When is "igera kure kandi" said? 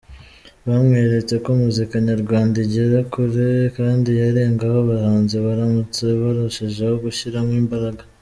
2.65-4.09